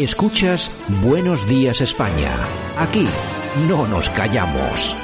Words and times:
Escuchas 0.00 0.72
Buenos 1.02 1.46
Días 1.46 1.82
España. 1.82 2.32
Aquí 2.78 3.06
no 3.68 3.86
nos 3.86 4.08
callamos. 4.08 4.96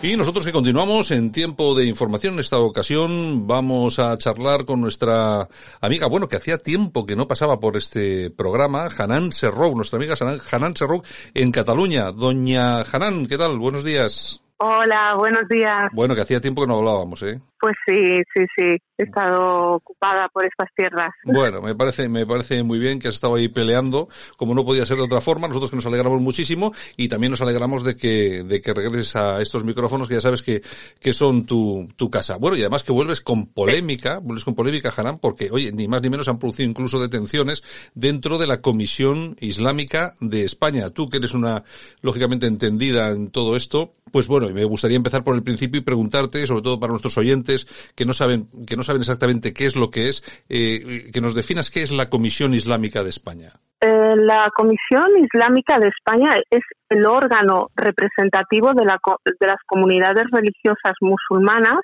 Y 0.00 0.16
nosotros 0.16 0.46
que 0.46 0.52
continuamos 0.52 1.10
en 1.10 1.32
tiempo 1.32 1.74
de 1.74 1.86
información, 1.86 2.34
en 2.34 2.40
esta 2.40 2.58
ocasión 2.58 3.48
vamos 3.48 3.98
a 3.98 4.16
charlar 4.18 4.66
con 4.66 4.80
nuestra 4.80 5.48
amiga, 5.80 6.06
bueno, 6.06 6.28
que 6.28 6.36
hacía 6.36 6.58
tiempo 6.58 7.04
que 7.04 7.16
no 7.16 7.26
pasaba 7.26 7.58
por 7.58 7.76
este 7.76 8.30
programa, 8.30 8.86
Hanan 8.96 9.32
Serrou, 9.32 9.74
nuestra 9.74 9.96
amiga 9.96 10.14
Hanan 10.52 10.76
Serrou 10.76 11.02
en 11.34 11.50
Cataluña. 11.50 12.12
Doña 12.12 12.82
Hanan, 12.82 13.26
¿qué 13.26 13.36
tal? 13.36 13.58
Buenos 13.58 13.82
días. 13.82 14.40
Hola, 14.58 15.16
buenos 15.18 15.48
días. 15.48 15.90
Bueno, 15.92 16.14
que 16.14 16.20
hacía 16.20 16.40
tiempo 16.40 16.62
que 16.62 16.68
no 16.68 16.78
hablábamos, 16.78 17.20
¿eh? 17.24 17.40
Pues 17.62 17.76
sí, 17.86 17.94
sí, 18.34 18.44
sí. 18.56 18.76
He 18.98 19.04
estado 19.04 19.74
ocupada 19.74 20.28
por 20.32 20.44
estas 20.44 20.68
tierras. 20.74 21.12
Bueno, 21.24 21.62
me 21.62 21.76
parece, 21.76 22.08
me 22.08 22.26
parece 22.26 22.64
muy 22.64 22.80
bien 22.80 22.98
que 22.98 23.06
has 23.06 23.14
estado 23.14 23.36
ahí 23.36 23.48
peleando, 23.48 24.08
como 24.36 24.52
no 24.52 24.64
podía 24.64 24.84
ser 24.84 24.96
de 24.96 25.04
otra 25.04 25.20
forma. 25.20 25.46
Nosotros 25.46 25.70
que 25.70 25.76
nos 25.76 25.86
alegramos 25.86 26.20
muchísimo 26.20 26.72
y 26.96 27.06
también 27.06 27.30
nos 27.30 27.40
alegramos 27.40 27.84
de 27.84 27.94
que, 27.94 28.42
de 28.42 28.60
que 28.60 28.74
regreses 28.74 29.14
a 29.14 29.40
estos 29.40 29.62
micrófonos 29.62 30.08
que 30.08 30.14
ya 30.14 30.20
sabes 30.20 30.42
que, 30.42 30.60
que 31.00 31.12
son 31.12 31.46
tu, 31.46 31.88
tu 31.94 32.10
casa. 32.10 32.36
Bueno, 32.36 32.56
y 32.56 32.62
además 32.62 32.82
que 32.82 32.90
vuelves 32.90 33.20
con 33.20 33.46
polémica, 33.46 34.18
vuelves 34.18 34.44
con 34.44 34.56
polémica, 34.56 34.92
Hanan, 34.96 35.18
porque, 35.20 35.48
oye, 35.52 35.70
ni 35.70 35.86
más 35.86 36.02
ni 36.02 36.10
menos 36.10 36.26
han 36.26 36.40
producido 36.40 36.68
incluso 36.68 36.98
detenciones 36.98 37.62
dentro 37.94 38.38
de 38.38 38.48
la 38.48 38.60
Comisión 38.60 39.36
Islámica 39.38 40.14
de 40.20 40.44
España. 40.44 40.90
Tú 40.90 41.08
que 41.08 41.18
eres 41.18 41.32
una, 41.32 41.62
lógicamente 42.00 42.48
entendida 42.48 43.10
en 43.10 43.30
todo 43.30 43.54
esto, 43.54 43.94
pues 44.10 44.26
bueno, 44.26 44.48
me 44.50 44.64
gustaría 44.64 44.96
empezar 44.96 45.22
por 45.22 45.36
el 45.36 45.42
principio 45.42 45.80
y 45.80 45.84
preguntarte, 45.84 46.46
sobre 46.46 46.62
todo 46.62 46.80
para 46.80 46.90
nuestros 46.90 47.16
oyentes 47.16 47.51
que 47.94 48.04
no 48.04 48.12
saben, 48.12 48.44
que 48.66 48.76
no 48.76 48.82
saben 48.82 49.02
exactamente 49.02 49.52
qué 49.52 49.64
es 49.66 49.76
lo 49.76 49.90
que 49.90 50.08
es, 50.08 50.22
eh, 50.48 51.10
que 51.12 51.20
nos 51.20 51.34
definas 51.34 51.70
qué 51.70 51.82
es 51.82 51.92
la 51.92 52.08
Comisión 52.08 52.54
Islámica 52.54 53.02
de 53.02 53.10
España. 53.10 53.52
Eh, 53.80 54.14
la 54.16 54.48
Comisión 54.54 55.08
Islámica 55.18 55.78
de 55.78 55.88
España 55.88 56.36
es 56.50 56.62
el 56.88 57.04
órgano 57.04 57.68
representativo 57.74 58.72
de, 58.74 58.84
la, 58.84 58.98
de 59.24 59.46
las 59.46 59.58
comunidades 59.66 60.26
religiosas 60.30 60.94
musulmanas 61.00 61.80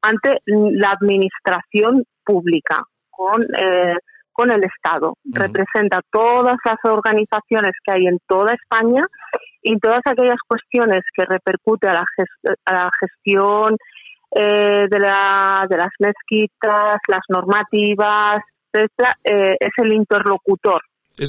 ante 0.00 0.38
la 0.46 0.92
administración 0.92 2.04
pública 2.24 2.82
con, 3.10 3.42
eh, 3.42 3.96
con 4.32 4.50
el 4.50 4.62
Estado. 4.64 5.14
Representa 5.24 6.00
todas 6.10 6.56
las 6.64 6.78
organizaciones 6.84 7.72
que 7.84 7.92
hay 7.92 8.06
en 8.06 8.18
toda 8.26 8.54
España 8.54 9.02
y 9.62 9.78
todas 9.78 10.00
aquellas 10.06 10.40
cuestiones 10.48 11.02
que 11.14 11.24
repercute 11.24 11.88
a 11.88 11.92
la, 11.92 12.04
a 12.64 12.72
la 12.72 12.90
gestión 12.98 13.76
eh, 14.34 14.86
de, 14.90 14.98
la, 14.98 15.66
de 15.68 15.76
las 15.76 15.90
mezquitas, 15.98 16.96
las 17.06 17.22
normativas, 17.28 18.42
etcétera, 18.72 19.16
eh, 19.22 19.56
es 19.60 19.72
el 19.76 19.92
interlocutor, 19.92 20.80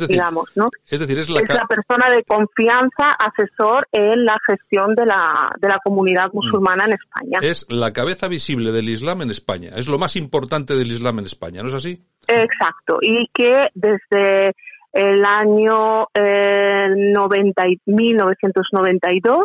digamos, 0.08 0.50
¿no? 0.56 0.68
Es 0.90 1.02
decir, 1.02 1.20
es 1.20 1.30
la, 1.30 1.42
persona 1.68 2.10
de 2.10 2.24
confianza, 2.24 3.12
asesor 3.20 3.86
en 3.92 4.24
la 4.24 4.38
gestión 4.48 4.96
de 4.96 5.06
la, 5.06 5.50
de 5.60 5.68
la 5.68 5.80
comunidad 5.84 6.28
mm. 6.28 6.36
musulmana 6.36 6.86
en 6.86 6.94
España. 6.94 7.40
Es 7.42 7.66
la 7.70 7.92
cabeza 7.92 8.30
visible 8.30 8.72
del 8.72 8.88
Islam 8.88 9.22
en 9.22 9.32
España, 9.32 9.72
es 9.76 9.90
lo 9.90 9.98
más 9.98 10.16
importante 10.16 10.74
del 10.76 10.88
Islam 10.88 11.20
en 11.20 11.26
España, 11.26 11.62
¿no 11.62 11.68
es 11.68 11.74
así? 11.74 12.02
Exacto, 12.28 13.00
y 13.02 13.28
que 13.34 13.68
desde 13.74 14.54
el 14.94 15.26
año 15.26 16.08
eh, 16.14 16.88
90 16.96 17.64
1992 17.86 19.44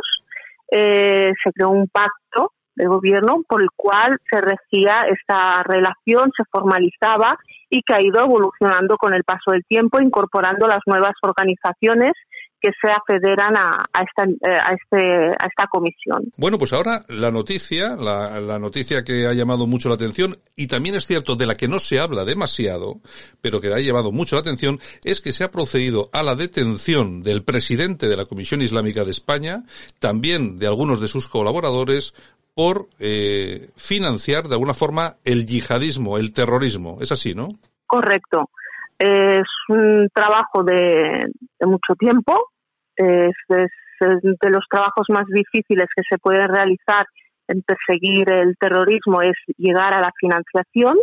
eh, 0.71 1.33
se 1.43 1.53
creó 1.53 1.71
un 1.71 1.89
pacto 1.89 2.53
de 2.79 2.87
gobierno 2.87 3.43
por 3.47 3.61
el 3.61 3.69
cual 3.77 4.19
se 4.31 4.41
regía 4.41 5.05
esta 5.09 5.63
relación, 5.65 6.31
se 6.37 6.45
formalizaba 6.51 7.37
y 7.69 7.83
que 7.83 7.95
ha 7.95 8.01
ido 8.01 8.25
evolucionando 8.25 8.97
con 8.97 9.15
el 9.15 9.25
paso 9.25 9.53
del 9.53 9.65
tiempo, 9.65 10.01
incorporando 10.01 10.67
las 10.67 10.81
nuevas 10.87 11.15
organizaciones 11.23 12.13
que 12.61 12.71
se 12.81 12.91
afederan 12.91 13.57
a, 13.57 13.87
esta, 14.03 14.25
eh, 14.25 14.59
a, 14.61 14.75
este, 14.75 15.29
a 15.29 15.47
esta 15.47 15.67
comisión. 15.71 16.33
Bueno, 16.37 16.59
pues 16.59 16.73
ahora 16.73 17.05
la 17.09 17.31
noticia, 17.31 17.97
la, 17.97 18.41
la, 18.41 18.59
noticia 18.59 19.05
que 19.05 19.27
ha 19.27 19.33
llamado 19.33 19.67
mucho 19.67 19.89
la 19.89 19.95
atención, 19.95 20.37
y 20.57 20.67
también 20.67 20.97
es 20.97 21.07
cierto 21.07 21.37
de 21.37 21.47
la 21.47 21.55
que 21.55 21.69
no 21.69 21.79
se 21.79 22.01
habla 22.01 22.25
demasiado, 22.25 23.01
pero 23.41 23.61
que 23.61 23.69
ha 23.69 23.79
llamado 23.79 24.11
mucho 24.11 24.35
la 24.35 24.41
atención, 24.41 24.79
es 25.05 25.21
que 25.21 25.33
se 25.33 25.45
ha 25.45 25.51
procedido 25.51 26.09
a 26.13 26.23
la 26.23 26.35
detención 26.35 27.23
del 27.23 27.45
presidente 27.45 28.09
de 28.09 28.17
la 28.17 28.25
Comisión 28.25 28.61
Islámica 28.61 29.05
de 29.05 29.13
España, 29.13 29.63
también 30.01 30.59
de 30.59 30.67
algunos 30.67 31.01
de 31.01 31.07
sus 31.07 31.29
colaboradores, 31.29 32.13
por 32.59 32.89
eh, 32.99 33.71
financiar 33.77 34.49
de 34.49 34.57
alguna 34.57 34.75
forma 34.75 35.15
el 35.25 35.47
yihadismo, 35.47 36.19
el 36.19 36.33
terrorismo. 36.33 36.99
Es 37.01 37.13
así, 37.13 37.33
¿no? 37.33 37.51
Correcto. 37.87 38.51
Es 38.99 39.47
un 39.69 40.09
trabajo 40.13 40.65
de, 40.65 41.23
mucho 41.61 41.95
tiempo. 41.97 42.51
Es, 42.97 43.37
de 43.49 44.51
los 44.51 44.65
trabajos 44.69 45.07
más 45.09 45.27
difíciles 45.29 45.87
que 45.95 46.03
se 46.11 46.19
pueden 46.19 46.49
realizar 46.49 47.07
en 47.47 47.63
perseguir 47.63 48.29
el 48.33 48.57
terrorismo 48.59 49.23
es 49.23 49.37
llegar 49.57 49.95
a 49.95 50.01
la 50.01 50.11
financiación 50.19 50.97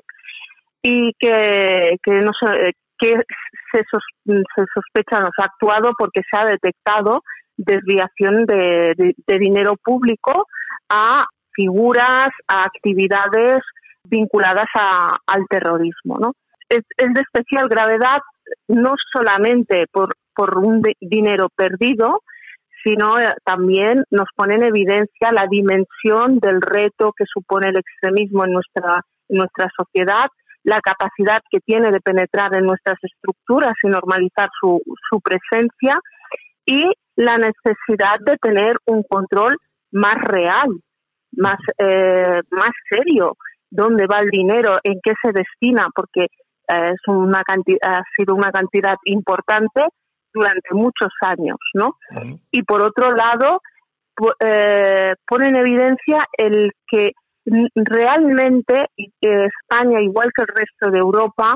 y 0.84 1.14
que, 1.18 1.96
que, 2.04 2.20
no, 2.20 2.32
que 3.00 3.14
se, 3.72 3.80
se 3.80 4.66
sospecha, 4.74 5.22
no 5.22 5.30
se 5.34 5.42
ha 5.42 5.46
actuado 5.46 5.94
porque 5.98 6.20
se 6.30 6.38
ha 6.38 6.48
detectado 6.48 7.22
desviación 7.56 8.46
de, 8.46 8.94
de 9.26 9.40
dinero 9.40 9.78
público 9.82 10.48
a 10.90 11.26
figuras, 11.56 12.30
a 12.48 12.64
actividades 12.66 13.62
vinculadas 14.04 14.68
al 14.76 15.46
terrorismo. 15.50 16.18
¿no? 16.20 16.34
Es, 16.70 16.84
de 16.98 17.22
especial 17.22 17.68
gravedad 17.70 18.20
no 18.68 18.94
solamente 19.14 19.86
por, 19.92 20.10
por 20.36 20.58
un 20.58 20.82
dinero 21.00 21.50
perdido, 21.56 22.22
sino 22.84 23.20
eh, 23.20 23.34
también 23.44 24.04
nos 24.12 24.28
pone 24.36 24.56
en 24.56 24.64
evidencia 24.64 25.32
la 25.32 25.48
dimensión 25.50 26.40
del 26.40 26.62
reto 26.62 27.14
que 27.18 27.26
supone 27.26 27.70
el 27.70 27.78
extremismo 27.78 28.46
en 28.46 28.54
nuestra, 28.54 29.02
en 29.30 29.38
nuestra 29.38 29.70
sociedad, 29.76 30.28
la 30.64 30.80
capacidad 30.82 31.42
que 31.50 31.60
tiene 31.60 31.92
de 31.92 32.00
penetrar 32.00 32.56
en 32.56 32.66
nuestras 32.66 32.98
estructuras 33.02 33.74
y 33.84 33.88
normalizar 33.88 34.50
su, 34.60 34.82
su 35.10 35.20
presencia 35.22 36.00
y 36.66 36.92
la 37.16 37.38
necesidad 37.38 38.20
de 38.20 38.38
tener 38.38 38.78
un 38.86 39.04
control 39.04 39.58
más 39.92 40.22
real 40.24 40.70
más, 41.38 41.60
eh, 41.78 42.42
más 42.52 42.72
serio 42.90 43.38
dónde 43.70 44.06
va 44.08 44.20
el 44.20 44.30
dinero, 44.30 44.78
en 44.84 45.00
qué 45.04 45.14
se 45.22 45.32
destina, 45.32 45.88
porque 45.94 46.24
eh, 46.24 46.92
es 46.94 47.08
una 47.08 47.44
cantidad, 47.44 47.80
ha 47.84 48.04
sido 48.16 48.36
una 48.36 48.52
cantidad 48.52 48.96
importante 49.06 49.84
durante 50.34 50.74
muchos 50.74 51.12
años, 51.22 51.58
¿no? 51.74 51.98
Y 52.52 52.64
por 52.64 52.82
otro 52.82 53.12
lado, 53.12 53.62
eh, 54.40 55.14
pone 55.28 55.50
en 55.50 55.56
evidencia 55.56 56.26
el 56.38 56.72
que 56.88 57.12
realmente 57.76 58.88
España, 59.22 60.02
igual 60.02 60.32
que 60.36 60.42
el 60.42 60.48
resto 60.48 60.92
de 60.92 61.00
Europa, 61.00 61.56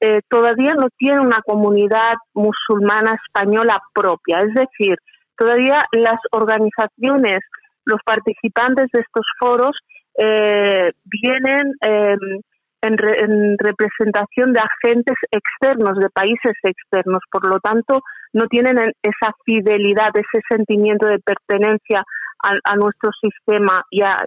eh, 0.00 0.20
todavía 0.28 0.74
no 0.74 0.88
tiene 0.96 1.20
una 1.20 1.42
comunidad 1.44 2.14
musulmana 2.34 3.16
española 3.26 3.80
propia. 3.92 4.42
Es 4.42 4.54
decir, 4.54 4.96
todavía 5.36 5.82
las 5.92 6.20
organizaciones 6.30 7.40
los 7.88 8.00
participantes 8.04 8.86
de 8.92 9.00
estos 9.00 9.26
foros 9.40 9.76
eh, 10.16 10.92
vienen 11.04 11.72
em, 11.80 12.40
en, 12.82 13.56
representación 13.58 14.52
de 14.52 14.60
agentes 14.60 15.16
externos, 15.30 15.98
de 15.98 16.10
países 16.10 16.54
externos. 16.62 17.20
Por 17.30 17.48
lo 17.48 17.58
tanto, 17.60 18.02
no 18.32 18.46
tienen 18.48 18.76
esa 19.02 19.32
fidelidad, 19.44 20.10
ese 20.14 20.42
sentimiento 20.48 21.06
de 21.06 21.18
pertenencia 21.18 22.04
a, 22.42 22.76
nuestro 22.76 23.10
sistema 23.20 23.84
y 23.90 24.02
a, 24.02 24.24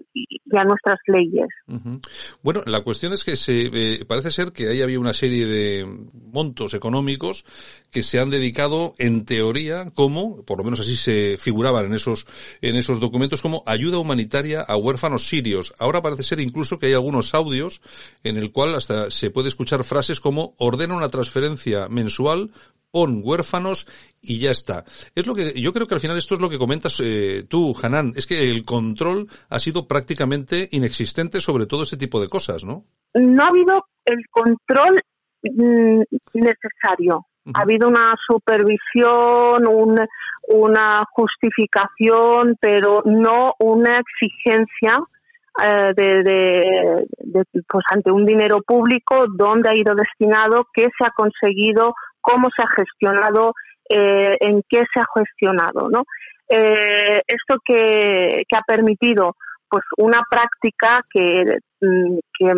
nuestras 0.65 0.99
leyes. 1.07 1.47
Bueno, 2.41 2.61
la 2.65 2.81
cuestión 2.81 3.13
es 3.13 3.23
que 3.23 3.35
se 3.35 3.69
eh, 3.73 4.05
parece 4.05 4.31
ser 4.31 4.51
que 4.51 4.67
ahí 4.67 4.81
había 4.81 4.99
una 4.99 5.13
serie 5.13 5.45
de 5.45 5.85
montos 6.31 6.73
económicos 6.73 7.45
que 7.91 8.03
se 8.03 8.19
han 8.19 8.29
dedicado, 8.29 8.93
en 8.97 9.25
teoría, 9.25 9.91
como, 9.93 10.43
por 10.45 10.57
lo 10.57 10.63
menos 10.63 10.81
así 10.81 10.95
se 10.95 11.37
figuraban 11.37 11.85
en 11.85 11.93
esos 11.93 12.27
en 12.61 12.75
esos 12.75 12.99
documentos, 12.99 13.41
como 13.41 13.63
ayuda 13.65 13.97
humanitaria 13.97 14.61
a 14.61 14.75
huérfanos 14.75 15.27
sirios. 15.27 15.73
Ahora 15.79 16.01
parece 16.01 16.23
ser 16.23 16.39
incluso 16.39 16.79
que 16.79 16.87
hay 16.87 16.93
algunos 16.93 17.33
audios 17.33 17.81
en 18.23 18.37
el 18.37 18.51
cual 18.51 18.75
hasta 18.75 19.09
se 19.09 19.29
puede 19.29 19.47
escuchar 19.47 19.83
frases 19.83 20.19
como 20.19 20.53
ordena 20.57 20.95
una 20.95 21.09
transferencia 21.09 21.87
mensual 21.89 22.51
pon 22.91 23.21
huérfanos 23.23 23.87
y 24.21 24.39
ya 24.39 24.51
está. 24.51 24.83
Es 25.15 25.25
lo 25.25 25.33
que 25.33 25.59
yo 25.59 25.73
creo 25.73 25.87
que 25.87 25.95
al 25.95 25.99
final 25.99 26.17
esto 26.17 26.35
es 26.35 26.41
lo 26.41 26.49
que 26.49 26.57
comentas 26.57 26.99
eh, 27.03 27.43
tú, 27.49 27.73
Hanan, 27.81 28.11
es 28.15 28.27
que 28.27 28.49
el 28.49 28.63
control 28.63 29.27
ha 29.49 29.59
sido 29.59 29.87
prácticamente 29.87 30.67
inexistente 30.71 31.39
sobre 31.39 31.65
todo 31.65 31.83
ese 31.83 31.97
tipo 31.97 32.21
de 32.21 32.27
cosas, 32.27 32.63
¿no? 32.65 32.83
No 33.13 33.43
ha 33.43 33.47
habido 33.47 33.85
el 34.05 34.25
control 34.29 35.01
mm, 35.43 36.01
necesario. 36.33 37.25
Ha 37.55 37.61
habido 37.61 37.87
una 37.87 38.13
supervisión, 38.27 39.67
una 40.47 41.03
justificación, 41.11 42.55
pero 42.61 43.01
no 43.05 43.55
una 43.57 43.99
exigencia 43.99 44.99
eh, 45.63 45.93
de, 45.95 47.07
pues 47.67 47.83
ante 47.91 48.11
un 48.11 48.25
dinero 48.25 48.61
público, 48.61 49.25
dónde 49.35 49.69
ha 49.69 49.75
ido 49.75 49.95
destinado, 49.95 50.67
qué 50.73 50.83
se 50.97 51.05
ha 51.05 51.11
conseguido, 51.15 51.93
cómo 52.21 52.49
se 52.55 52.63
ha 52.63 52.69
gestionado, 52.75 53.53
eh, 53.89 54.37
en 54.39 54.61
qué 54.69 54.83
se 54.93 55.01
ha 55.01 55.05
gestionado, 55.15 55.89
¿no? 55.89 56.03
Eh, 56.47 57.21
esto 57.27 57.57
que, 57.65 58.43
ha 58.53 58.61
permitido 58.67 59.35
pues 59.69 59.83
una 59.97 60.21
práctica 60.29 61.01
que, 61.09 61.57
mm, 61.81 62.19
que 62.37 62.53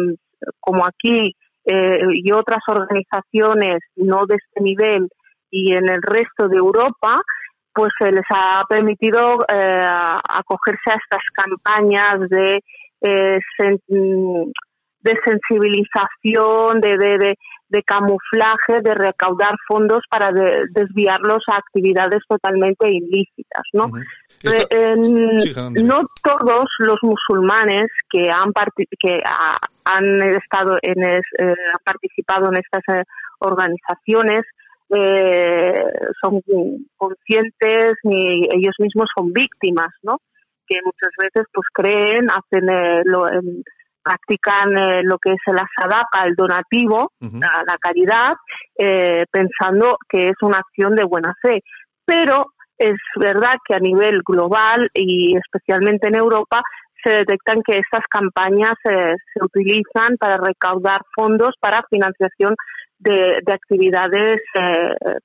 como 0.60 0.86
aquí 0.86 1.36
y 1.66 2.32
otras 2.34 2.60
organizaciones 2.68 3.78
no 3.96 4.26
de 4.26 4.36
este 4.36 4.62
nivel 4.62 5.08
y 5.50 5.74
en 5.74 5.90
el 5.90 6.02
resto 6.02 6.50
de 6.50 6.58
Europa, 6.58 7.22
pues 7.74 7.94
se 7.98 8.12
les 8.12 8.26
ha 8.30 8.66
permitido 8.68 9.38
acogerse 9.48 10.92
a 10.92 10.96
estas 10.96 11.24
campañas 11.34 12.30
de 12.30 12.60
eh, 13.04 13.40
de 15.04 15.18
sensibilización, 15.24 16.82
de, 16.82 16.98
de, 16.98 17.36
de, 17.70 17.84
camuflaje, 17.84 18.82
de 18.82 18.94
recaudar 18.94 19.56
fondos 19.68 20.04
para 20.10 20.32
desviarlos 20.32 21.44
a 21.48 21.58
actividades 21.58 22.22
totalmente 22.28 22.90
ilícitas, 22.90 23.64
¿no? 23.74 23.92
Eh, 24.44 24.94
no 24.96 26.02
todos 26.24 26.70
los 26.80 27.00
musulmanes 27.02 27.88
que 28.10 28.30
han 28.30 28.52
que 29.00 29.18
han 29.86 30.22
estado 30.22 30.78
en 30.82 31.04
eh, 31.04 31.22
han 31.40 31.84
participado 31.84 32.52
en 32.52 32.58
estas 32.58 33.06
organizaciones 33.40 34.44
son 36.22 36.42
conscientes 36.98 37.98
ni 38.04 38.48
ellos 38.54 38.76
mismos 38.78 39.10
son 39.16 39.34
víctimas, 39.34 39.90
¿no? 40.04 40.20
que 40.68 40.80
muchas 40.84 41.12
veces 41.22 41.48
pues 41.54 41.68
creen, 41.74 42.28
hacen 42.30 42.70
eh, 42.70 43.02
lo, 43.06 43.26
practican 44.04 44.78
eh, 44.78 45.02
lo 45.04 45.18
que 45.18 45.32
es 45.32 45.42
la 45.48 45.68
sadaqa, 45.80 46.26
el 46.26 46.36
donativo, 46.36 47.12
la, 47.20 47.78
caridad, 47.80 48.34
eh, 48.78 49.26
pensando 49.32 49.98
que 50.10 50.30
es 50.30 50.36
una 50.42 50.60
acción 50.60 50.96
de 50.96 51.06
buena 51.06 51.34
fe. 51.42 51.62
Pero 52.06 52.48
es 52.78 52.98
verdad 53.16 53.56
que 53.66 53.76
a 53.76 53.80
nivel 53.80 54.22
global 54.26 54.90
y 54.94 55.38
especialmente 55.38 56.08
en 56.08 56.16
Europa 56.16 56.62
se 57.04 57.12
detectan 57.12 57.62
que 57.66 57.80
estas 57.80 58.06
campañas 58.10 58.74
se 58.84 59.44
utilizan 59.44 60.18
para 60.18 60.38
recaudar 60.38 61.02
fondos 61.14 61.54
para 61.60 61.84
financiación 61.90 62.56
de, 62.98 63.40
de 63.46 63.54
actividades 63.54 64.38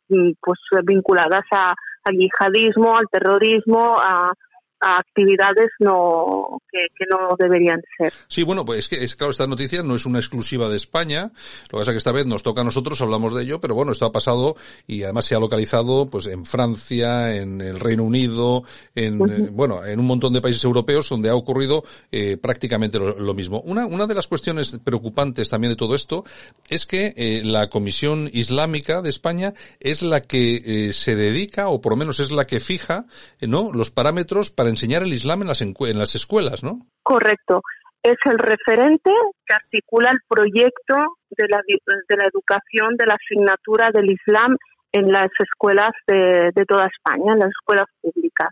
pues 0.08 0.58
vinculadas 0.84 1.44
a, 1.52 1.74
al 2.04 2.16
yihadismo, 2.16 2.96
al 2.96 3.08
terrorismo, 3.10 3.96
a, 4.00 4.32
a 4.80 5.00
actividades 5.00 5.70
no 5.80 6.60
que, 6.70 7.04
no 7.10 7.36
deberían 7.38 7.80
ser. 7.96 8.12
Sí, 8.28 8.42
bueno, 8.42 8.64
pues 8.64 8.80
es 8.80 8.88
que 8.88 9.02
es 9.02 9.16
claro, 9.16 9.30
esta 9.30 9.46
noticia 9.46 9.82
no 9.82 9.96
es 9.96 10.06
una 10.06 10.18
exclusiva 10.18 10.68
de 10.68 10.76
España. 10.76 11.32
Lo 11.64 11.68
que 11.68 11.76
pasa 11.78 11.90
es 11.90 11.94
que 11.94 11.98
esta 11.98 12.12
vez 12.12 12.26
nos 12.26 12.42
toca 12.42 12.60
a 12.60 12.64
nosotros, 12.64 13.00
hablamos 13.00 13.34
de 13.34 13.42
ello, 13.42 13.60
pero 13.60 13.74
bueno, 13.74 13.92
esto 13.92 14.06
ha 14.06 14.12
pasado 14.12 14.56
y 14.86 15.02
además 15.02 15.24
se 15.24 15.34
ha 15.34 15.40
localizado 15.40 16.08
pues 16.08 16.26
en 16.26 16.44
Francia, 16.44 17.34
en 17.34 17.60
el 17.60 17.80
Reino 17.80 18.04
Unido, 18.04 18.64
en 18.94 19.20
eh, 19.28 19.48
bueno, 19.50 19.84
en 19.84 19.98
un 19.98 20.06
montón 20.06 20.32
de 20.32 20.40
países 20.40 20.62
europeos 20.64 21.08
donde 21.08 21.30
ha 21.30 21.34
ocurrido 21.34 21.84
eh, 22.12 22.36
prácticamente 22.36 22.98
lo, 22.98 23.34
mismo. 23.34 23.60
Una 23.60 23.86
una 23.86 24.06
de 24.06 24.14
las 24.14 24.26
cuestiones 24.26 24.78
preocupantes 24.82 25.50
también 25.50 25.72
de 25.72 25.76
todo 25.76 25.94
esto 25.94 26.24
es 26.68 26.86
que 26.86 27.14
eh, 27.16 27.42
la 27.44 27.68
Comisión 27.68 28.28
Islámica 28.32 29.02
de 29.02 29.10
España 29.10 29.54
es 29.80 30.02
la 30.02 30.20
que 30.20 30.90
se 30.92 31.16
dedica 31.16 31.68
o 31.68 31.80
por 31.80 31.92
lo 31.92 31.96
menos 31.96 32.20
es 32.20 32.30
la 32.30 32.46
que 32.46 32.60
fija, 32.60 33.06
¿no? 33.40 33.72
los 33.72 33.90
parámetros 33.90 34.50
para 34.50 34.67
enseñar 34.70 35.02
el 35.02 35.12
Islam 35.12 35.42
en 35.42 35.48
las, 35.48 35.60
en 35.60 35.98
las 35.98 36.14
escuelas, 36.14 36.62
¿no? 36.62 36.80
Correcto. 37.02 37.62
Es 38.02 38.16
el 38.24 38.38
referente 38.38 39.10
que 39.46 39.54
articula 39.54 40.10
el 40.10 40.20
proyecto 40.28 40.94
de 41.30 41.48
la, 41.48 41.60
de 41.66 42.16
la 42.16 42.24
educación 42.24 42.96
de 42.96 43.06
la 43.06 43.14
asignatura 43.14 43.90
del 43.92 44.10
Islam 44.10 44.56
en 44.92 45.12
las 45.12 45.30
escuelas 45.38 45.92
de, 46.06 46.50
de 46.54 46.64
toda 46.64 46.86
España, 46.86 47.32
en 47.32 47.40
las 47.40 47.50
escuelas 47.50 47.86
públicas. 48.00 48.48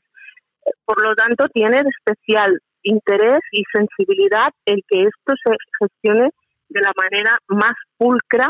Por 0.85 1.03
lo 1.03 1.15
tanto, 1.15 1.49
tiene 1.49 1.83
especial 1.99 2.61
interés 2.83 3.41
y 3.53 3.62
sensibilidad 3.73 4.53
el 4.65 4.83
que 4.89 5.03
esto 5.03 5.35
se 5.43 5.57
gestione 5.81 6.31
de 6.69 6.81
la 6.81 6.93
manera 6.97 7.39
más 7.49 7.75
pulcra 7.97 8.49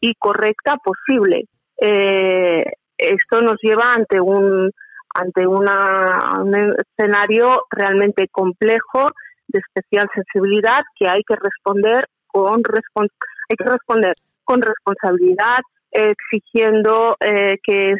y 0.00 0.14
correcta 0.14 0.76
posible. 0.76 1.44
Eh, 1.80 2.64
esto 2.96 3.40
nos 3.40 3.56
lleva 3.62 3.92
ante 3.92 4.20
un 4.20 4.70
ante 5.14 5.46
una, 5.46 6.40
un 6.40 6.54
escenario 6.54 7.62
realmente 7.70 8.28
complejo 8.28 9.10
de 9.48 9.60
especial 9.60 10.08
sensibilidad 10.14 10.82
que 10.98 11.08
hay 11.08 11.22
que 11.22 11.36
responder 11.36 12.06
con 12.26 12.60
hay 12.60 13.56
que 13.56 13.64
responder 13.64 14.14
con 14.42 14.60
responsabilidad 14.60 15.60
exigiendo 15.92 17.16
eh, 17.20 17.58
que 17.62 17.94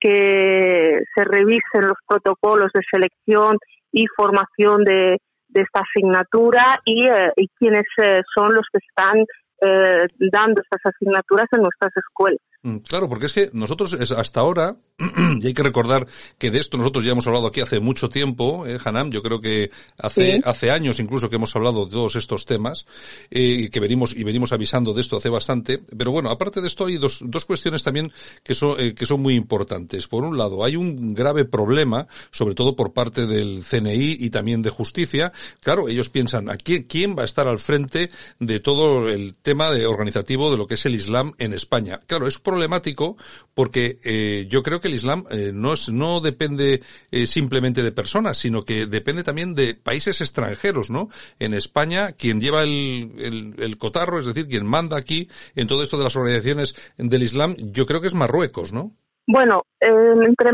que 0.00 0.98
se 1.14 1.24
revisen 1.24 1.82
los 1.82 1.98
protocolos 2.08 2.70
de 2.72 2.80
selección 2.90 3.58
y 3.92 4.06
formación 4.16 4.82
de, 4.84 5.18
de 5.48 5.62
esta 5.62 5.82
asignatura 5.82 6.80
y, 6.84 7.06
eh, 7.06 7.32
y 7.36 7.48
quiénes 7.58 7.86
eh, 8.02 8.22
son 8.34 8.54
los 8.54 8.64
que 8.72 8.78
están 8.78 9.18
eh, 9.62 10.06
dando 10.32 10.62
estas 10.62 10.94
asignaturas 10.94 11.48
en 11.52 11.62
nuestras 11.62 11.92
escuelas. 11.96 12.40
Mm, 12.62 12.78
claro, 12.78 13.08
porque 13.08 13.24
es 13.24 13.32
que 13.32 13.48
nosotros 13.54 13.94
hasta 13.94 14.40
ahora, 14.40 14.76
y 15.40 15.46
hay 15.46 15.54
que 15.54 15.62
recordar 15.62 16.06
que 16.36 16.50
de 16.50 16.58
esto 16.58 16.76
nosotros 16.76 17.02
ya 17.04 17.12
hemos 17.12 17.26
hablado 17.26 17.46
aquí 17.46 17.62
hace 17.62 17.80
mucho 17.80 18.10
tiempo, 18.10 18.66
eh, 18.66 18.76
Hanam, 18.84 19.10
yo 19.10 19.22
creo 19.22 19.40
que 19.40 19.70
hace, 19.96 20.42
hace 20.44 20.70
años 20.70 21.00
incluso 21.00 21.30
que 21.30 21.36
hemos 21.36 21.56
hablado 21.56 21.86
de 21.86 21.92
todos 21.92 22.16
estos 22.16 22.44
temas, 22.44 22.84
eh, 23.30 23.70
que 23.70 23.80
venimos, 23.80 24.14
y 24.14 24.24
venimos 24.24 24.52
avisando 24.52 24.92
de 24.92 25.00
esto 25.00 25.16
hace 25.16 25.30
bastante, 25.30 25.78
pero 25.96 26.10
bueno, 26.10 26.28
aparte 26.28 26.60
de 26.60 26.66
esto 26.66 26.84
hay 26.84 26.98
dos, 26.98 27.20
dos 27.24 27.46
cuestiones 27.46 27.82
también 27.82 28.12
que 28.42 28.54
son, 28.54 28.78
eh, 28.78 28.94
que 28.94 29.06
son 29.06 29.22
muy 29.22 29.36
importantes. 29.36 30.06
Por 30.06 30.24
un 30.24 30.36
lado, 30.36 30.62
hay 30.62 30.76
un 30.76 31.14
grave 31.14 31.46
problema, 31.46 32.08
sobre 32.30 32.54
todo 32.54 32.76
por 32.76 32.92
parte 32.92 33.26
del 33.26 33.64
CNI 33.64 34.18
y 34.20 34.28
también 34.28 34.60
de 34.60 34.68
justicia. 34.68 35.32
Claro, 35.60 35.88
ellos 35.88 36.10
piensan, 36.10 36.50
aquí, 36.50 36.84
¿quién 36.84 37.16
va 37.16 37.22
a 37.22 37.24
estar 37.24 37.48
al 37.48 37.58
frente 37.58 38.10
de 38.38 38.60
todo 38.60 39.08
el 39.08 39.38
tema 39.38 39.70
de 39.70 39.86
organizativo 39.86 40.50
de 40.50 40.58
lo 40.58 40.66
que 40.66 40.74
es 40.74 40.84
el 40.84 40.94
Islam 40.94 41.32
en 41.38 41.54
España? 41.54 42.00
Claro, 42.06 42.28
es 42.28 42.38
problemático 42.50 43.16
porque 43.54 43.98
eh, 44.04 44.46
yo 44.48 44.62
creo 44.62 44.80
que 44.80 44.88
el 44.88 44.94
Islam 44.94 45.24
eh, 45.30 45.52
no, 45.54 45.72
es, 45.72 45.88
no 45.88 46.20
depende 46.20 46.82
eh, 47.12 47.26
simplemente 47.26 47.82
de 47.82 47.92
personas, 47.92 48.38
sino 48.38 48.64
que 48.64 48.86
depende 48.86 49.22
también 49.22 49.54
de 49.54 49.74
países 49.74 50.20
extranjeros, 50.20 50.90
¿no? 50.90 51.08
En 51.38 51.54
España, 51.54 52.12
quien 52.12 52.40
lleva 52.40 52.64
el, 52.64 53.54
el, 53.58 53.78
cotarro, 53.78 54.18
es 54.18 54.26
decir, 54.26 54.48
quien 54.48 54.66
manda 54.66 54.96
aquí 54.96 55.28
en 55.54 55.68
todo 55.68 55.82
esto 55.84 55.96
de 55.96 56.04
las 56.04 56.16
organizaciones 56.16 56.74
del 56.98 57.22
Islam, 57.22 57.54
yo 57.56 57.86
creo 57.86 58.00
que 58.00 58.08
es 58.08 58.14
Marruecos, 58.14 58.72
¿no? 58.72 58.92
Bueno, 59.26 59.62
entre, 59.78 60.50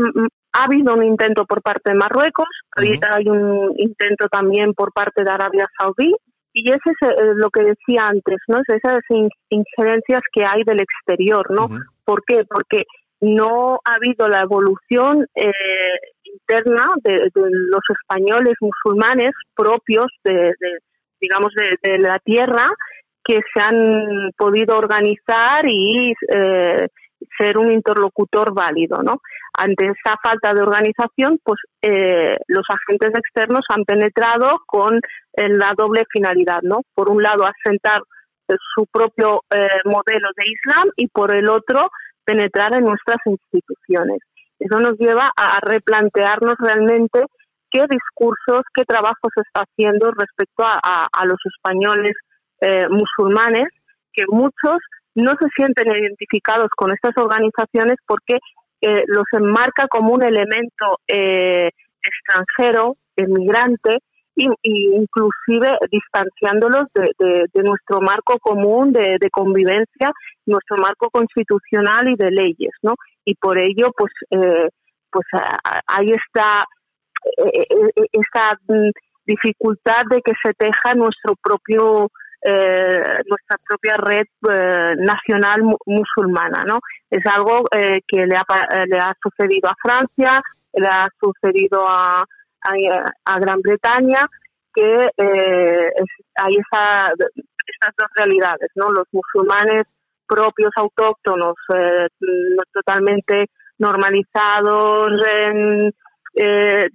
ha 0.53 0.63
habido 0.65 0.93
un 0.93 1.03
intento 1.03 1.45
por 1.45 1.63
parte 1.63 1.91
de 1.91 1.97
Marruecos, 1.97 2.47
hay 2.75 3.27
un 3.27 3.73
intento 3.77 4.27
también 4.29 4.73
por 4.73 4.93
parte 4.93 5.23
de 5.23 5.31
Arabia 5.31 5.65
Saudí, 5.79 6.13
y 6.57 6.71
eso 6.71 6.89
es 6.89 7.07
eh, 7.07 7.33
lo 7.35 7.49
que 7.49 7.63
decía 7.63 8.01
antes, 8.07 8.37
¿no? 8.47 8.59
Esas 8.67 9.03
injerencias 9.49 10.21
que 10.33 10.43
hay 10.43 10.63
del 10.63 10.81
exterior, 10.81 11.45
¿no? 11.51 11.67
¿Por 12.03 12.23
qué? 12.25 12.43
Porque 12.49 12.83
no 13.21 13.79
ha 13.83 13.95
habido 13.95 14.27
la 14.27 14.41
evolución 14.41 15.25
eh, 15.35 15.51
interna 16.23 16.87
de, 17.03 17.29
los 17.33 17.81
españoles 17.89 18.55
musulmanes 18.59 19.33
propios 19.55 20.07
de, 20.23 20.53
digamos, 21.19 21.51
de, 21.55 21.99
la 21.99 22.19
tierra 22.19 22.67
que 23.23 23.39
se 23.53 23.61
han 23.61 24.31
podido 24.37 24.77
organizar 24.77 25.65
y 25.67 26.13
eh, 26.33 26.87
ser 27.37 27.57
un 27.57 27.71
interlocutor 27.71 28.53
válido, 28.53 29.01
¿no? 29.03 29.21
Ante 29.53 29.85
esa 29.85 30.15
falta 30.23 30.53
de 30.53 30.61
organización, 30.61 31.39
pues 31.43 31.59
eh, 31.81 32.35
los 32.47 32.63
agentes 32.69 33.11
externos 33.17 33.65
han 33.69 33.83
penetrado 33.85 34.59
con 34.65 34.97
eh, 34.97 35.49
la 35.49 35.73
doble 35.75 36.03
finalidad, 36.11 36.61
¿no? 36.61 36.81
Por 36.93 37.09
un 37.09 37.21
lado, 37.21 37.45
asentar 37.45 38.01
eh, 38.47 38.55
su 38.75 38.85
propio 38.91 39.41
modelo 39.85 40.29
de 40.35 40.43
Islam 40.45 40.89
y 40.95 41.07
por 41.07 41.35
el 41.35 41.49
otro, 41.49 41.89
penetrar 42.23 42.75
en 42.75 42.85
nuestras 42.85 43.19
instituciones. 43.25 44.19
Eso 44.59 44.79
nos 44.79 44.97
lleva 44.97 45.31
a 45.35 45.59
replantearnos 45.61 46.55
realmente 46.59 47.23
qué 47.71 47.85
discursos, 47.89 48.63
qué 48.73 48.83
trabajo 48.85 49.29
se 49.33 49.41
está 49.41 49.63
haciendo 49.63 50.11
respecto 50.11 50.63
a, 50.63 51.07
a 51.11 51.25
los 51.25 51.37
españoles 51.45 52.13
musulmanes, 52.89 53.67
que 54.13 54.23
muchos 54.29 54.79
no 55.17 55.31
se 55.39 55.47
sienten 55.55 55.87
identificados 55.87 56.69
con 56.75 56.91
estas 56.91 57.17
organizaciones 57.17 57.97
porque 58.05 58.37
eh, 58.81 59.03
los 59.07 59.25
enmarca 59.33 59.87
como 59.87 60.13
un 60.13 60.23
elemento 60.23 60.99
eh, 61.07 61.71
extranjero, 62.01 62.95
emigrante, 63.15 63.97
y, 64.35 64.45
inclusive 64.63 65.75
distanciándolos 65.91 66.85
de, 66.93 67.63
nuestro 67.63 68.01
marco 68.01 68.37
común 68.39 68.93
de, 68.93 69.17
convivencia, 69.31 70.11
nuestro 70.45 70.77
marco 70.77 71.09
constitucional 71.09 72.07
y 72.07 72.15
de 72.15 72.29
leyes, 72.29 72.73
¿no? 72.83 72.93
Y 73.25 73.33
por 73.33 73.57
ello, 73.57 73.91
pues, 73.97 74.11
eh, 74.29 74.69
pues 75.09 75.25
hay 75.87 76.05
esta, 76.05 76.65
esta 78.11 78.59
mm, 78.67 78.91
dificultad 79.25 80.01
de 80.11 80.21
que 80.21 80.33
se 80.43 80.53
teja 80.53 80.93
nuestro 80.93 81.33
propio 81.41 82.11
eh, 82.49 83.23
nuestra 83.27 83.57
propia 83.67 83.97
red 83.97 84.25
eh, 84.49 84.95
nacional 84.99 85.63
musulmana, 85.85 86.63
¿no? 86.65 86.79
Es 87.09 87.25
algo 87.25 87.65
eh, 87.71 87.99
que 88.07 88.25
le 88.25 88.37
ha, 88.37 88.85
le 88.85 88.97
ha 88.97 89.13
sucedido 89.21 89.69
a 89.69 89.75
Francia, 89.81 90.41
le 90.71 90.87
ha 90.87 91.09
sucedido 91.19 91.85
a, 91.85 92.23
a, 92.61 93.39
Gran 93.39 93.59
Bretaña, 93.61 94.27
que 94.73 95.09
hay 96.35 96.53
esa, 96.53 97.11
estas 97.11 97.93
dos 97.97 98.07
realidades, 98.15 98.69
¿no? 98.75 98.91
Los 98.91 99.07
musulmanes 99.11 99.81
propios 100.25 100.71
autóctonos 100.77 101.55
totalmente 102.71 103.47
normalizados 103.77 105.09
en 105.41 105.93
eh, 106.39 106.87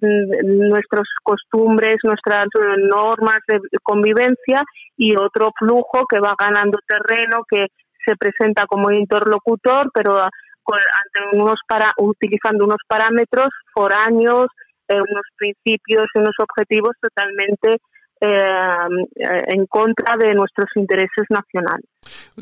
nuestras 0.45 1.07
costumbres, 1.23 1.97
nuestras 2.05 2.47
normas 2.79 3.41
de 3.49 3.59
convivencia 3.83 4.63
y 4.97 5.17
otro 5.17 5.51
flujo 5.59 6.07
que 6.09 6.21
va 6.21 6.35
ganando 6.39 6.79
terreno, 6.87 7.43
que 7.51 7.67
se 8.05 8.17
presenta 8.17 8.67
como 8.67 8.91
interlocutor, 8.91 9.91
pero 9.93 10.19
ante 10.21 11.37
unos 11.37 11.59
para, 11.69 11.93
utilizando 11.99 12.65
unos 12.65 12.81
parámetros 12.87 13.49
foráneos, 13.75 14.49
eh, 14.89 14.95
unos 14.95 15.25
principios 15.37 16.07
y 16.15 16.19
unos 16.19 16.35
objetivos 16.39 16.93
totalmente 17.01 17.79
en 18.23 19.67
contra 19.67 20.17
de 20.17 20.35
nuestros 20.35 20.69
intereses 20.77 21.27
nacionales. 21.29 21.87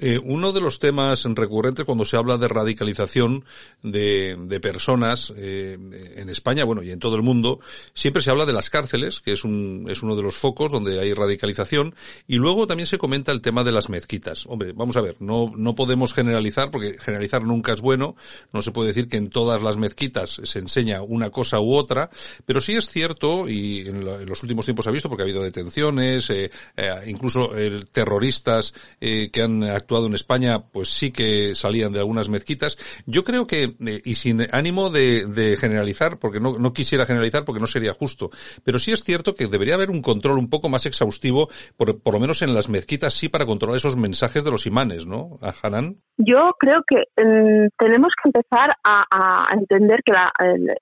Eh, 0.00 0.18
uno 0.22 0.52
de 0.52 0.60
los 0.60 0.78
temas 0.78 1.24
recurrentes 1.24 1.84
cuando 1.84 2.04
se 2.04 2.16
habla 2.16 2.38
de 2.38 2.48
radicalización 2.48 3.44
de, 3.82 4.36
de 4.38 4.60
personas 4.60 5.32
eh, 5.36 5.76
en 6.16 6.28
España, 6.30 6.64
bueno, 6.64 6.82
y 6.82 6.90
en 6.90 6.98
todo 6.98 7.16
el 7.16 7.22
mundo, 7.22 7.60
siempre 7.92 8.22
se 8.22 8.30
habla 8.30 8.46
de 8.46 8.52
las 8.52 8.70
cárceles, 8.70 9.20
que 9.20 9.32
es, 9.32 9.44
un, 9.44 9.86
es 9.88 10.02
uno 10.02 10.16
de 10.16 10.22
los 10.22 10.36
focos 10.36 10.70
donde 10.70 11.00
hay 11.00 11.12
radicalización, 11.12 11.94
y 12.26 12.36
luego 12.36 12.66
también 12.66 12.86
se 12.86 12.98
comenta 12.98 13.32
el 13.32 13.42
tema 13.42 13.64
de 13.64 13.72
las 13.72 13.88
mezquitas. 13.88 14.46
Hombre, 14.46 14.72
vamos 14.72 14.96
a 14.96 15.00
ver, 15.00 15.16
no, 15.18 15.52
no 15.56 15.74
podemos 15.74 16.14
generalizar, 16.14 16.70
porque 16.70 16.96
generalizar 16.98 17.42
nunca 17.42 17.72
es 17.72 17.80
bueno, 17.80 18.14
no 18.52 18.62
se 18.62 18.70
puede 18.70 18.88
decir 18.88 19.08
que 19.08 19.16
en 19.16 19.28
todas 19.28 19.62
las 19.62 19.76
mezquitas 19.76 20.40
se 20.42 20.58
enseña 20.58 21.02
una 21.02 21.30
cosa 21.30 21.60
u 21.60 21.74
otra, 21.74 22.10
pero 22.46 22.60
sí 22.60 22.76
es 22.76 22.88
cierto, 22.88 23.48
y 23.48 23.80
en, 23.88 24.04
los 24.04 24.42
últimos 24.42 24.64
tiempos 24.64 24.84
se 24.84 24.90
ha 24.90 24.92
visto, 24.92 25.08
porque 25.08 25.22
ha 25.22 25.26
habido 25.26 25.42
detenciones, 25.42 25.69
eh, 25.78 26.50
eh 26.76 26.90
incluso 27.06 27.50
terroristas 27.92 28.74
que 29.00 29.42
han 29.42 29.62
actuado 29.64 30.06
en 30.06 30.14
España, 30.14 30.60
pues 30.60 30.88
sí 30.88 31.10
que 31.12 31.54
salían 31.54 31.92
de 31.92 32.00
algunas 32.00 32.28
mezquitas. 32.28 32.76
Yo 33.06 33.24
creo 33.24 33.46
que, 33.46 33.74
eh, 33.86 34.02
y 34.04 34.14
sin 34.14 34.46
ánimo 34.52 34.90
de, 34.90 35.56
generalizar, 35.58 36.18
porque 36.18 36.40
no, 36.40 36.72
quisiera 36.72 37.06
generalizar 37.06 37.44
porque 37.44 37.60
no 37.60 37.66
sería 37.66 37.92
justo, 37.92 38.30
pero 38.64 38.78
sí 38.78 38.92
es 38.92 39.02
cierto 39.02 39.34
que 39.34 39.46
debería 39.46 39.74
haber 39.74 39.90
un 39.90 40.02
control 40.02 40.38
un 40.38 40.48
poco 40.48 40.68
más 40.68 40.86
exhaustivo, 40.86 41.48
por, 41.76 42.00
por 42.00 42.14
lo 42.14 42.20
menos 42.20 42.42
en 42.42 42.54
las 42.54 42.68
mezquitas 42.68 43.14
sí, 43.14 43.28
para 43.28 43.46
controlar 43.46 43.76
esos 43.76 43.96
mensajes 43.96 44.44
de 44.44 44.50
los 44.50 44.66
imanes, 44.66 45.06
¿no? 45.06 45.38
¿A 45.42 45.54
Hanan? 45.62 45.96
Yo 46.16 46.54
creo 46.58 46.82
que 46.86 47.04
mm, 47.22 47.68
tenemos 47.78 48.12
que 48.22 48.28
empezar 48.28 48.70
a, 48.84 49.46
entender 49.52 50.00
que 50.04 50.12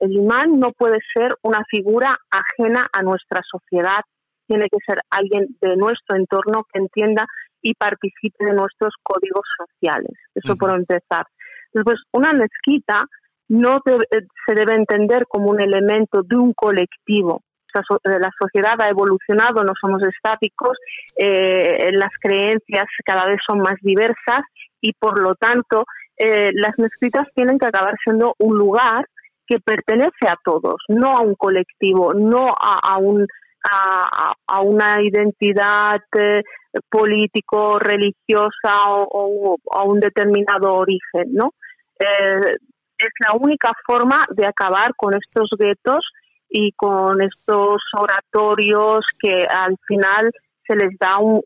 el 0.01 0.13
imán 0.13 0.59
no 0.59 0.73
puede 0.73 0.99
ser 1.15 1.35
una 1.43 1.65
figura 1.71 2.17
ajena 2.31 2.89
a 2.93 3.03
nuestra 3.03 3.43
sociedad 3.51 4.01
tiene 4.49 4.67
que 4.69 4.79
ser 4.85 5.01
alguien 5.11 5.47
de 5.61 5.77
nuestro 5.77 6.17
entorno 6.17 6.65
que 6.73 6.81
entienda 6.81 7.27
y 7.63 7.75
participe 7.75 8.45
de 8.45 8.55
nuestros 8.55 8.95
códigos 9.03 9.47
sociales. 9.57 10.13
Eso 10.35 10.57
por 10.57 10.75
empezar. 10.75 11.27
Después, 11.73 11.99
una 12.13 12.33
mezquita 12.33 13.05
no 13.49 13.77
eh, 13.77 14.21
se 14.47 14.55
debe 14.55 14.75
entender 14.75 15.25
como 15.29 15.51
un 15.51 15.61
elemento 15.61 16.23
de 16.23 16.37
un 16.37 16.53
colectivo. 16.55 17.43
Eh, 17.75 18.19
la 18.19 18.31
sociedad 18.41 18.81
ha 18.81 18.89
evolucionado, 18.89 19.63
no 19.63 19.73
somos 19.81 20.03
estáticos, 20.03 20.77
eh, 21.17 21.91
las 21.93 22.11
creencias 22.21 22.87
cada 23.05 23.27
vez 23.27 23.39
son 23.47 23.61
más 23.61 23.77
diversas 23.83 24.41
y 24.81 24.93
por 24.93 25.21
lo 25.21 25.35
tanto 25.35 25.85
las 26.21 26.77
mezquitas 26.79 27.29
tienen 27.33 27.61
que 27.61 27.67
acabar 27.67 27.95
siendo 28.05 28.35
un 28.41 28.59
lugar 28.59 29.07
que 29.47 29.61
pertenece 29.61 30.29
a 30.29 30.37
todos, 30.45 30.75
no 30.89 31.17
a 31.17 31.21
un 31.21 31.35
colectivo, 31.37 32.13
no 32.13 32.51
a, 32.51 32.99
un 32.99 33.27
a, 33.65 34.61
una 34.63 35.03
identidad 35.03 36.01
político, 36.89 37.79
religiosa 37.79 38.89
o, 38.89 39.57
a 39.71 39.83
un 39.83 40.01
determinado 40.01 40.75
origen, 40.75 41.33
¿no? 41.33 41.55
Eh, 41.99 42.57
es 42.99 43.11
la 43.21 43.35
única 43.35 43.73
forma 43.87 44.25
de 44.31 44.47
acabar 44.47 44.93
con 44.97 45.15
estos 45.15 45.51
guetos 45.59 46.05
y 46.49 46.73
con 46.73 47.21
estos 47.23 47.83
oratorios 47.97 49.05
que 49.21 49.47
al 49.49 49.77
final 49.87 50.31
se 50.67 50.77
les 50.77 50.99
da 50.99 51.19
un, 51.19 51.43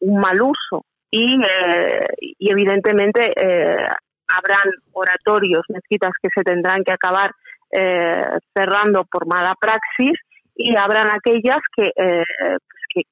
mal 0.00 0.40
uso. 0.42 0.84
Y, 1.10 1.40
eh, 1.42 2.06
y 2.18 2.50
evidentemente 2.50 3.30
eh, 3.30 3.88
habrán 4.28 4.72
oratorios, 4.92 5.62
mezquitas 5.68 6.12
que 6.20 6.28
se 6.34 6.42
tendrán 6.42 6.84
que 6.84 6.92
acabar 6.92 7.30
cerrando 8.54 9.04
por 9.04 9.26
mala 9.26 9.54
praxis 9.60 10.18
y 10.58 10.76
habrán 10.76 11.08
aquellas 11.14 11.60
que, 11.74 11.92
pues 11.94 12.60
que, 12.92 13.02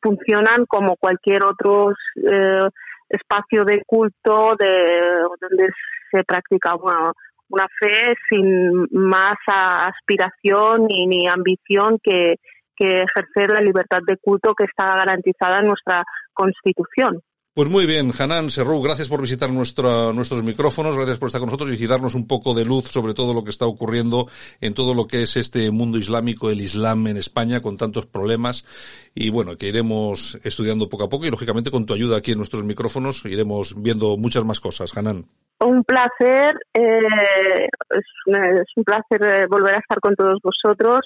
funcionan 0.00 0.64
como 0.66 0.94
cualquier 0.96 1.42
otro 1.42 1.90
eh, 1.90 2.68
espacio 3.08 3.64
de 3.64 3.82
culto 3.84 4.54
de 4.56 5.00
donde 5.40 5.70
se 6.12 6.22
practica 6.22 6.76
una, 6.76 7.10
una 7.48 7.66
fe 7.80 8.14
sin 8.28 8.86
más 8.92 9.36
aspiración 9.46 10.86
ni, 10.86 11.06
ni 11.06 11.26
ambición 11.26 11.98
que, 12.00 12.36
que 12.76 13.02
ejercer 13.02 13.50
la 13.50 13.60
libertad 13.60 14.00
de 14.06 14.18
culto 14.18 14.54
que 14.54 14.64
está 14.64 14.94
garantizada 14.94 15.60
en 15.60 15.68
nuestra 15.68 16.04
Constitución. 16.32 17.20
Pues 17.58 17.70
muy 17.70 17.86
bien, 17.86 18.12
Hanan 18.16 18.50
Serrou, 18.50 18.80
gracias 18.80 19.08
por 19.08 19.20
visitar 19.20 19.50
nuestra, 19.50 20.12
nuestros 20.12 20.44
micrófonos, 20.44 20.94
gracias 20.94 21.18
por 21.18 21.26
estar 21.26 21.40
con 21.40 21.48
nosotros 21.48 21.68
y 21.80 21.86
darnos 21.88 22.14
un 22.14 22.28
poco 22.28 22.54
de 22.54 22.64
luz 22.64 22.84
sobre 22.84 23.14
todo 23.14 23.34
lo 23.34 23.42
que 23.42 23.50
está 23.50 23.66
ocurriendo 23.66 24.28
en 24.60 24.74
todo 24.74 24.94
lo 24.94 25.08
que 25.08 25.24
es 25.24 25.36
este 25.36 25.72
mundo 25.72 25.98
islámico, 25.98 26.50
el 26.50 26.60
Islam 26.60 27.08
en 27.08 27.16
España, 27.16 27.58
con 27.58 27.76
tantos 27.76 28.06
problemas. 28.06 28.64
Y 29.12 29.32
bueno, 29.32 29.56
que 29.56 29.66
iremos 29.66 30.38
estudiando 30.44 30.88
poco 30.88 31.06
a 31.06 31.08
poco 31.08 31.26
y 31.26 31.30
lógicamente 31.30 31.72
con 31.72 31.84
tu 31.84 31.94
ayuda 31.94 32.18
aquí 32.18 32.30
en 32.30 32.36
nuestros 32.36 32.62
micrófonos 32.62 33.24
iremos 33.24 33.74
viendo 33.82 34.16
muchas 34.16 34.44
más 34.44 34.60
cosas. 34.60 34.96
Hanan. 34.96 35.24
Un 35.58 35.82
placer, 35.82 36.54
eh, 36.74 37.66
es, 37.90 38.68
un 38.76 38.84
placer 38.84 39.20
eh, 39.20 39.46
volver 39.50 39.74
a 39.74 39.80
estar 39.80 39.98
con 39.98 40.14
todos 40.14 40.38
vosotros 40.44 41.00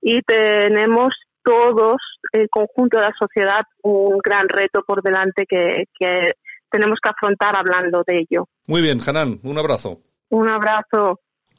y 0.00 0.22
tenemos 0.22 1.12
todos, 1.48 1.96
el 2.32 2.48
conjunto 2.50 2.98
de 2.98 3.04
la 3.04 3.14
sociedad, 3.18 3.62
un 3.82 4.18
gran 4.18 4.48
reto 4.48 4.82
por 4.86 5.02
delante 5.02 5.46
que, 5.48 5.84
que 5.98 6.32
tenemos 6.70 6.98
que 7.02 7.08
afrontar 7.08 7.56
hablando 7.56 8.02
de 8.06 8.18
ello. 8.18 8.48
Muy 8.66 8.82
bien, 8.82 8.98
Hanan, 9.06 9.40
un 9.42 9.56
abrazo. 9.56 10.00
Un 10.28 10.48
abrazo. 10.48 11.20